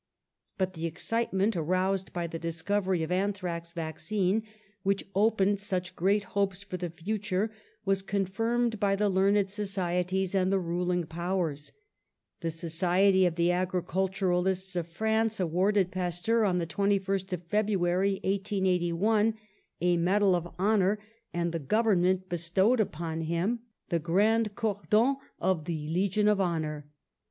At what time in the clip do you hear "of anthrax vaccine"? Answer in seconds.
3.03-4.41